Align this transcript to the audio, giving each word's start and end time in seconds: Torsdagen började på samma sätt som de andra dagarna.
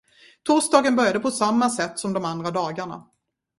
Torsdagen 0.43 0.95
började 0.95 1.19
på 1.19 1.31
samma 1.31 1.69
sätt 1.69 1.99
som 1.99 2.13
de 2.13 2.25
andra 2.25 2.51
dagarna. 2.51 3.03